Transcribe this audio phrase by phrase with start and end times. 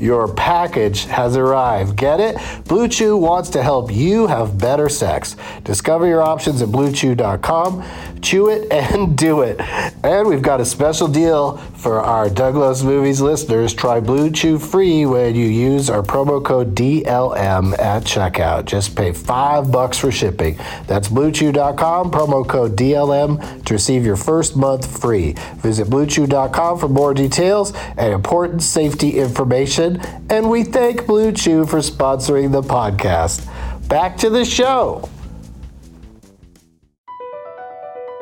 [0.00, 1.96] your package has arrived.
[1.96, 2.36] Get it?
[2.66, 5.36] Blue Chew wants to help you have better sex.
[5.64, 7.84] Discover your options at bluechew.com.
[8.22, 9.60] Chew it and do it.
[10.02, 13.74] And we've got a special deal for our Doug Loves Movies listeners.
[13.74, 18.66] Try Blue Chew free when you use our promo code DLM at checkout.
[18.66, 20.58] Just pay five bucks for shipping.
[20.86, 25.34] That's bluechew.com, promo code DLM to receive your first month free.
[25.56, 29.89] Visit bluechew.com for more details and important safety information.
[30.30, 33.46] And we thank Blue Chew for sponsoring the podcast.
[33.88, 35.08] Back to the show.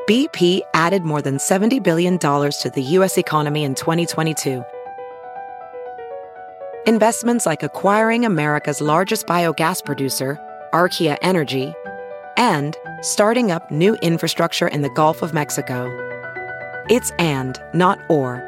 [0.09, 3.19] BP added more than $70 billion to the U.S.
[3.19, 4.65] economy in 2022.
[6.87, 10.39] Investments like acquiring America's largest biogas producer,
[10.73, 11.75] Archaea Energy,
[12.39, 15.87] and starting up new infrastructure in the Gulf of Mexico.
[16.89, 18.48] It's and, not or.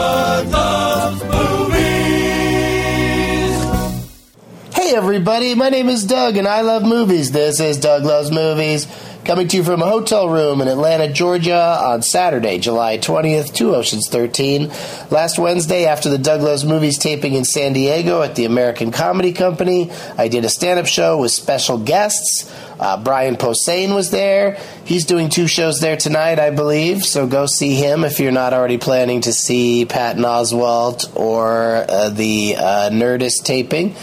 [5.01, 7.31] everybody, my name is Doug and I love movies.
[7.31, 8.85] This is Doug Loves Movies,
[9.25, 13.73] coming to you from a hotel room in Atlanta, Georgia on Saturday, July 20th, Two
[13.73, 14.67] Oceans 13.
[15.09, 19.33] Last Wednesday, after the Doug Loves Movies taping in San Diego at the American Comedy
[19.33, 22.53] Company, I did a stand up show with special guests.
[22.79, 24.59] Uh, Brian Posehn was there.
[24.85, 27.03] He's doing two shows there tonight, I believe.
[27.05, 32.09] So go see him if you're not already planning to see Patton Oswalt or uh,
[32.09, 33.95] the uh, Nerdist taping.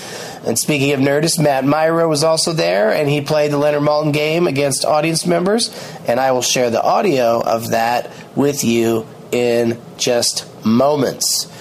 [0.49, 4.15] And speaking of Nerdist, Matt Mira was also there, and he played the Leonard Maltin
[4.15, 5.69] game against audience members.
[6.07, 11.53] And I will share the audio of that with you in just moments.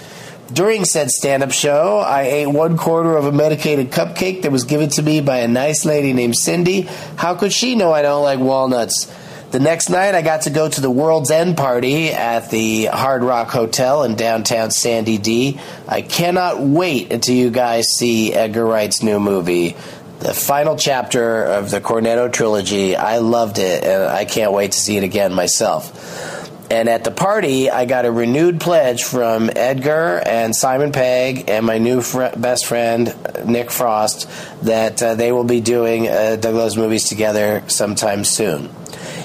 [0.53, 4.63] During said stand up show, I ate one quarter of a medicated cupcake that was
[4.63, 6.83] given to me by a nice lady named Cindy.
[7.17, 9.13] How could she know I don't like walnuts?
[9.49, 13.23] The next night, I got to go to the World's End party at the Hard
[13.23, 15.57] Rock Hotel in downtown Sandy D.
[15.87, 19.77] I cannot wait until you guys see Edgar Wright's new movie.
[20.19, 22.97] The final chapter of the Cornetto trilogy.
[22.97, 26.43] I loved it, and I can't wait to see it again myself.
[26.69, 31.65] And at the party, I got a renewed pledge from Edgar and Simon Pegg and
[31.65, 33.15] my new fr- best friend,
[33.45, 34.29] Nick Frost,
[34.63, 38.69] that uh, they will be doing uh, Doug Loves Movies together sometime soon.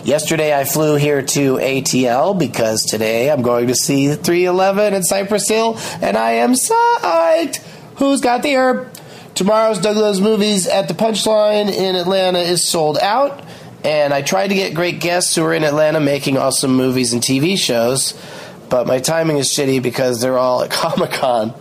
[0.05, 5.49] Yesterday, I flew here to ATL because today I'm going to see 311 in Cypress
[5.49, 7.59] Hill, and I am psyched.
[7.99, 8.93] Who's got the herb?
[9.37, 13.45] Tomorrow's Doug Loves Movies at the Punchline in Atlanta is sold out,
[13.85, 17.23] and I tried to get great guests who are in Atlanta making awesome movies and
[17.23, 18.21] TV shows,
[18.69, 21.55] but my timing is shitty because they're all at Comic Con.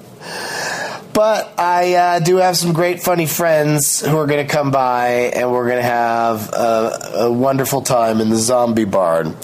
[1.13, 5.31] But I uh, do have some great, funny friends who are going to come by,
[5.35, 9.35] and we're going to have a, a wonderful time in the zombie barn.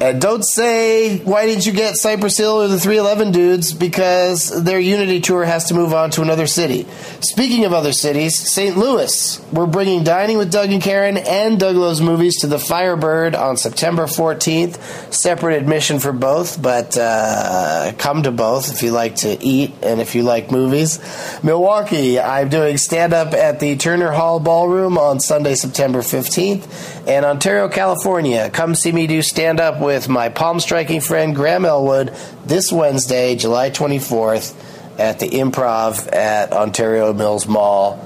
[0.00, 3.72] And don't say, why didn't you get Cypress Hill or the 311 dudes?
[3.72, 6.86] Because their Unity tour has to move on to another city.
[7.20, 8.76] Speaking of other cities, St.
[8.76, 9.40] Louis.
[9.52, 13.56] We're bringing Dining with Doug and Karen and Doug Loves Movies to the Firebird on
[13.56, 15.12] September 14th.
[15.12, 20.00] Separate admission for both, but uh, come to both if you like to eat and
[20.00, 20.98] if you like movies.
[21.44, 26.93] Milwaukee, I'm doing stand up at the Turner Hall Ballroom on Sunday, September 15th.
[27.06, 31.64] And Ontario, California, come see me do stand up with my palm striking friend Graham
[31.64, 32.14] Elwood
[32.46, 38.02] this Wednesday, July 24th, at the Improv at Ontario Mills Mall.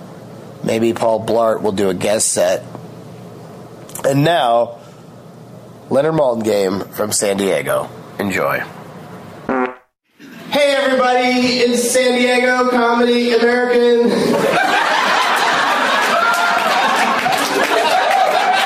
[0.64, 2.64] Maybe Paul Blart will do a guest set.
[4.04, 4.78] And now,
[5.90, 7.88] Leonard Maltin game from San Diego.
[8.18, 8.64] Enjoy.
[10.50, 14.10] Hey everybody, it's San Diego Comedy American.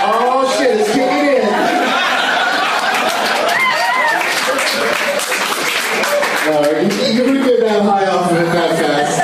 [0.05, 1.43] oh shit, it's kicking in.
[6.47, 9.19] No, you, you could that high off of it that fast.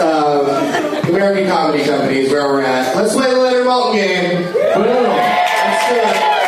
[0.00, 2.94] Um, American Comedy Company is where we're at.
[2.96, 4.52] Let's play the Leonard Maltin game.
[4.74, 4.84] Boom.
[4.84, 6.40] Let's do it.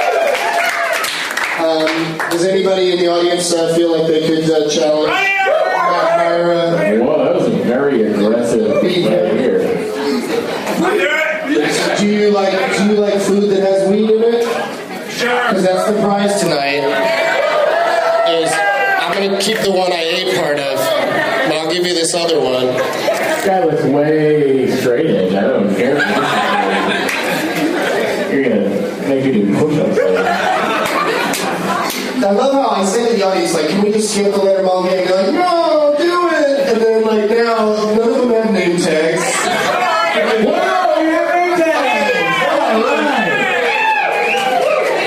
[1.62, 7.04] Um, does anybody in the audience uh, feel like they could uh, challenge Matt Mira?
[7.04, 9.58] Whoa, that was a very aggressive right here.
[11.98, 14.44] Do you like Do you like food that has weed in it?
[15.10, 15.48] Sure.
[15.48, 16.82] Because that's the prize tonight.
[18.28, 22.14] Is I'm gonna keep the one I ate part of, but I'll give you this
[22.14, 22.66] other one.
[22.66, 25.34] This guy looks way straight edge.
[25.34, 25.96] I don't care.
[28.32, 30.12] You're gonna make me do push-ups.
[32.24, 34.62] I love how I say to the audience, like, can we just skip the letter
[34.62, 35.06] ball game?
[35.06, 36.69] They're like, no, do it!
[36.69, 39.22] And then, like, now, none of them have name tags.
[40.44, 42.14] Whoa, you have name tags!
[42.52, 42.82] All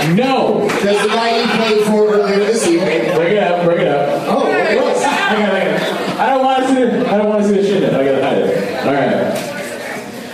[0.08, 0.16] right.
[0.16, 0.68] No!
[0.82, 3.16] There's the guy you played for earlier this evening.
[3.16, 4.28] Bring it up, bring it up.
[4.28, 5.04] Oh, look at this.
[5.06, 5.08] I
[5.40, 6.20] got, I got.
[6.20, 7.08] I don't want to see the.
[7.10, 7.94] I don't want to see the shit.
[7.94, 8.86] I gotta hide it.
[8.86, 9.12] All right.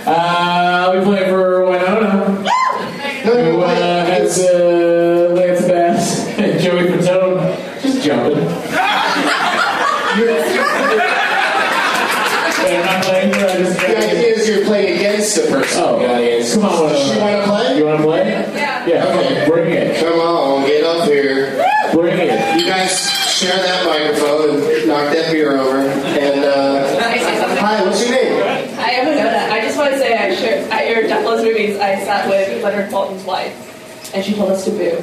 [0.04, 2.10] Uh, we play for Winona,
[3.24, 8.36] No, no, who wait, uh, has it's- uh, Lance Bass and Joey Fatone just jumping.
[12.62, 13.34] Wait, I'm not playing.
[13.34, 13.78] I just.
[13.80, 16.54] The idea is you're playing against the person Oh, in the audience.
[16.54, 16.92] come on, Winona.
[16.94, 17.76] Does she want to play?
[17.78, 18.28] You want to play?
[18.28, 18.86] Yeah.
[18.86, 19.06] Yeah.
[19.06, 19.46] Okay.
[19.48, 19.96] Bring it.
[20.00, 21.64] Come on, get up here.
[21.92, 22.60] Bring it.
[22.60, 22.90] You guys
[23.30, 25.78] share that microphone and knock that beer over.
[25.88, 28.42] And, uh, hi, what's your name?
[28.78, 29.54] I am Winona.
[29.54, 31.78] I just want to say I shared at your Death Loves movies.
[31.78, 33.54] I sat with Leonard Maltin's wife,
[34.14, 34.98] and she told us to boo.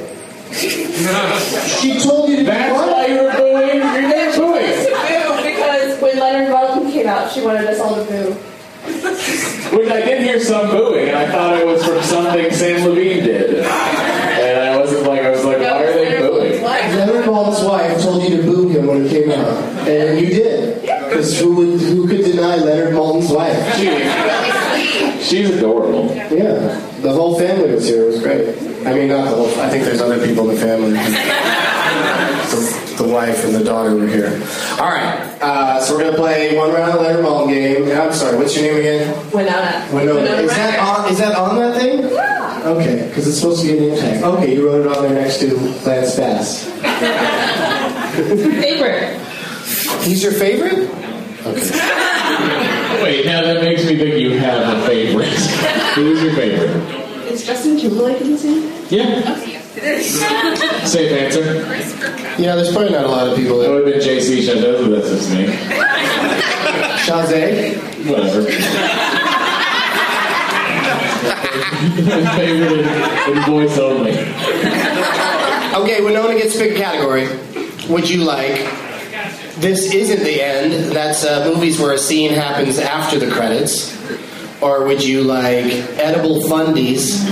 [1.80, 2.90] She told you to That's what?
[2.90, 3.76] why you were booing.
[3.78, 4.66] You're not booing.
[4.66, 8.32] To boo because when Leonard Maltin came out, she wanted us all to boo.
[9.76, 13.24] Which I did hear some booing, and I thought it was from something Sam Levine
[13.24, 13.64] did.
[13.64, 16.62] And I wasn't like, I was like, why are they booing?
[16.62, 19.56] Leonard Maltin's wife told you to boo him when it came out,
[19.88, 20.82] and you did.
[20.82, 21.69] Because who would
[23.86, 26.14] Maltin's she's adorable.
[26.14, 28.04] Yeah, the whole family was here.
[28.04, 28.48] It was great.
[28.86, 29.48] I mean, not the whole.
[29.60, 30.92] I think there's other people in the family.
[32.50, 34.32] the, the wife and the daughter were here.
[34.78, 37.98] All right, uh, so we're gonna play one round of Leonard Maltin game.
[37.98, 39.30] I'm sorry, what's your name again?
[39.32, 39.88] Winona.
[39.92, 40.20] Winona.
[40.20, 41.12] Is that on?
[41.12, 42.02] Is that on that thing?
[42.10, 42.62] Yeah.
[42.64, 44.22] Okay, because it's supposed to be a name tag.
[44.22, 45.54] Okay, you wrote it on there next to
[45.86, 46.64] Lance Bass.
[48.16, 49.18] Favorite.
[50.02, 50.88] He's your favorite?
[53.02, 55.28] Wait, now that makes me think you have a favorite.
[55.94, 56.70] Who's your favorite?
[57.30, 58.72] Is Justin Timberlake in the scene?
[58.90, 59.36] Yeah.
[60.84, 61.44] Safe answer.
[62.42, 63.74] Yeah, there's probably not a lot of people That that.
[63.74, 65.46] would have been JC Chavez, but that's just me.
[67.06, 67.78] Chasez?
[68.10, 68.42] Whatever.
[72.02, 74.12] My favorite in, in voice only.
[75.82, 77.26] Okay, Winona gets big category.
[77.88, 78.58] Would you like?
[79.60, 80.72] This isn't the end.
[80.92, 83.94] That's uh, movies where a scene happens after the credits.
[84.62, 85.64] Or would you like
[85.98, 87.26] edible fundies?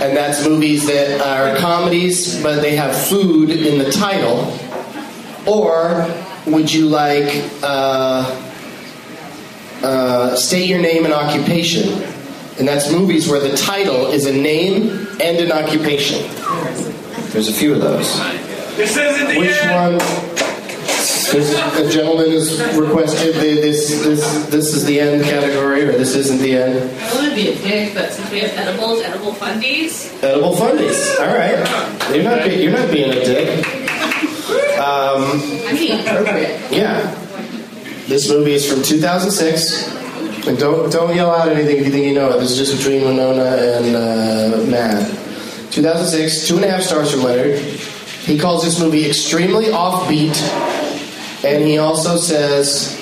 [0.00, 4.56] And that's movies that are comedies, but they have food in the title.
[5.46, 6.08] Or
[6.46, 8.24] would you like uh,
[9.82, 12.02] uh, state your name and occupation?
[12.58, 16.22] And that's movies where the title is a name and an occupation.
[17.30, 18.16] There's a few of those.
[18.76, 19.98] This isn't the Which end.
[19.98, 20.29] one?
[21.10, 26.38] A gentleman has requested the, this, this, this is the end category, or this isn't
[26.38, 26.90] the end.
[27.00, 31.18] I want to be a dick, but since we have edibles, edible fundies, Edible fundies.
[31.20, 32.14] All right.
[32.14, 33.66] You're not, be- you're not being a dick.
[34.78, 36.60] Um, I'm being appropriate.
[36.72, 37.14] yeah.
[38.06, 40.46] This movie is from 2006.
[40.46, 42.40] And don't, don't yell out anything if you think you know it.
[42.40, 45.06] This is just between Winona and uh, Matt.
[45.72, 47.58] 2006, two and a half stars from Leonard.
[47.58, 50.34] He calls this movie extremely offbeat,
[51.44, 52.96] and he also says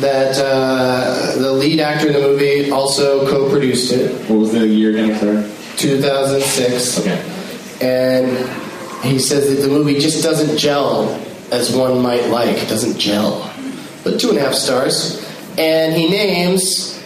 [0.00, 4.12] that uh, the lead actor in the movie also co-produced it.
[4.28, 5.42] What was the year again, sorry?
[5.76, 7.00] 2006.
[7.00, 7.34] Okay.
[7.80, 11.08] And he says that the movie just doesn't gel
[11.50, 12.56] as one might like.
[12.56, 13.52] It doesn't gel.
[14.04, 15.24] But two and a half stars.
[15.56, 17.02] And he names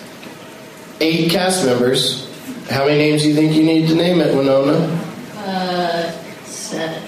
[1.01, 2.29] eight cast members
[2.71, 4.73] How many names do you think you need to name it, Winona?
[5.37, 6.11] Uh,
[6.45, 7.03] seven.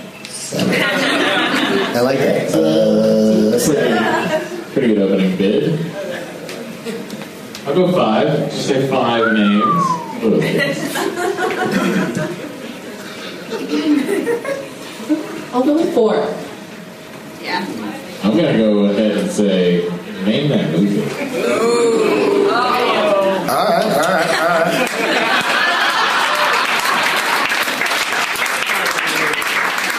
[1.96, 2.54] I like that.
[2.54, 2.83] Uh,
[4.74, 5.78] Pretty good opening bid.
[7.64, 8.50] I'll go five.
[8.50, 9.62] Just say five names.
[15.54, 16.14] I'll go with four.
[17.40, 17.64] Yeah.
[18.24, 19.88] I'm gonna go ahead and say
[20.24, 21.02] name that movie.
[21.02, 21.08] all
[23.64, 24.90] right, all right, all right.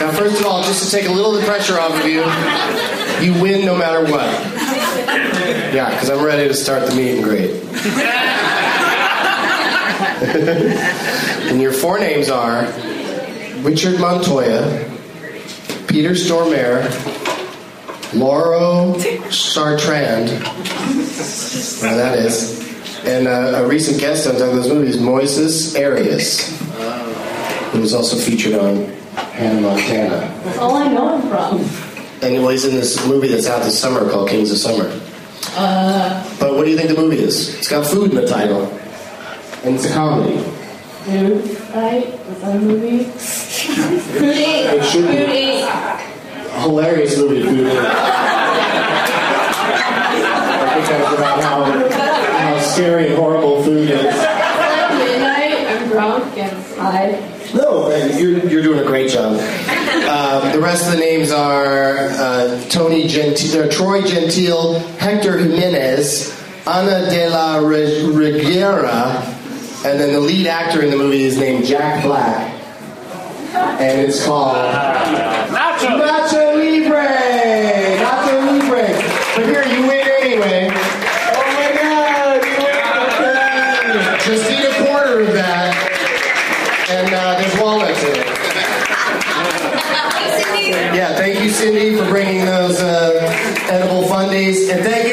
[0.01, 2.25] Now, first of all, just to take a little of the pressure off of you,
[3.25, 4.54] you win no matter what.
[5.73, 7.51] Yeah, because I'm ready to start the meet and greet.
[11.49, 12.63] and your four names are
[13.61, 14.89] Richard Montoya,
[15.87, 16.83] Peter Stormare,
[18.13, 18.93] Lauro
[19.29, 20.29] Sartrand,
[21.81, 22.59] whatever that is,
[23.05, 26.57] and uh, a recent guest on Doug Loves Movies, Moises Arias,
[27.71, 28.85] who was also featured on
[29.33, 30.41] Hannah Montana.
[30.43, 31.84] That's all I know him from.
[32.21, 34.89] And well, he's in this movie that's out this summer called Kings of Summer.
[35.57, 37.53] Uh, But what do you think the movie is?
[37.55, 38.65] It's got food in the title.
[39.63, 40.37] And it's a comedy.
[41.03, 41.43] Food,
[41.73, 42.07] right?
[42.27, 43.03] Was that a movie?
[43.03, 44.73] Food Inc.
[44.73, 45.17] It should be.
[45.17, 46.61] Food Inc.
[46.61, 47.79] Hilarious movie, Food Inc.
[50.57, 51.63] I think that's about how,
[52.39, 54.03] how scary and horrible food is.
[54.03, 57.34] Midnight, I'm drunk and high.
[57.53, 59.33] No, man, you're, you're doing a great job.
[59.35, 66.31] Um, the rest of the names are uh, Tony Gentile, uh, Troy Gentile, Hector Jimenez,
[66.67, 69.23] Ana de la Reguera,
[69.85, 72.53] and then the lead actor in the movie is named Jack Black.
[73.53, 77.07] And it's called Nacho, Nacho Libre!
[77.97, 78.87] Nacho Libre!
[79.35, 80.69] But here, you win anyway.
[80.71, 82.57] Oh my god, you
[83.85, 84.37] win!
[84.37, 85.85] Just eat a quarter of that
[86.89, 88.25] and uh, there's walnuts in it.
[90.95, 93.13] Yeah, thank you, Cindy, for bringing those uh,
[93.71, 95.04] edible fundies, and thank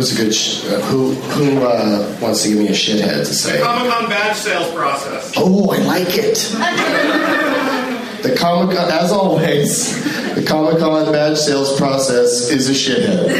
[0.00, 3.34] who's a good sh- uh, who who uh, wants to give me a shithead to
[3.34, 3.60] say?
[3.60, 5.34] Comic Con badge sales process.
[5.36, 6.38] Oh, I like it.
[8.20, 9.94] The Comic Con, as always,
[10.34, 13.30] the Comic Con badge sales process is a shithead.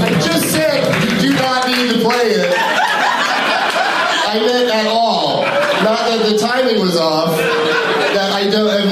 [0.00, 0.84] I just said
[1.20, 2.54] you do not need to play it.
[4.30, 5.42] I meant at all.
[5.82, 7.36] Not that the timing was off.
[7.38, 8.83] That I don't,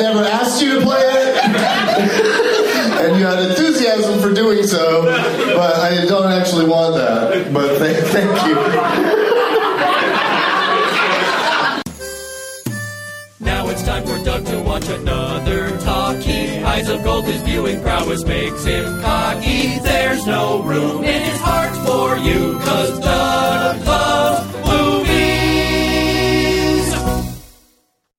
[3.51, 7.53] enthusiasm for doing so, but I don't actually want that.
[7.53, 8.55] But th- thank you.
[13.41, 16.63] Now it's time for Doug to watch another talkie.
[16.63, 19.79] Eyes of gold, his viewing prowess makes him cocky.
[19.81, 23.43] There's no room in his heart for you, cause Doug